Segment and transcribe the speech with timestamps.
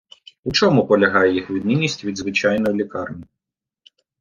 [0.43, 3.23] У чому полягає їх відмінність від звичайної лікарні?